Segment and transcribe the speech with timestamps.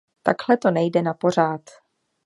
[0.23, 1.61] Takhle to nejde napořád.